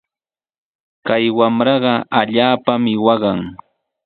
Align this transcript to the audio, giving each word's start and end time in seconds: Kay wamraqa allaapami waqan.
Kay 1.07 1.25
wamraqa 1.37 1.93
allaapami 2.19 2.93
waqan. 3.05 3.39